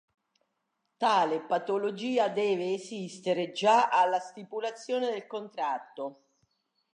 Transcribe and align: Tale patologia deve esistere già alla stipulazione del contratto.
Tale 0.97 1.41
patologia 1.41 2.27
deve 2.27 2.73
esistere 2.73 3.51
già 3.51 3.89
alla 3.89 4.19
stipulazione 4.19 5.11
del 5.11 5.27
contratto. 5.27 6.23